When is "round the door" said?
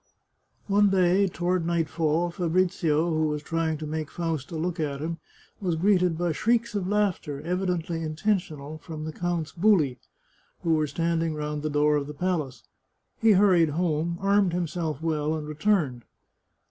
11.35-11.97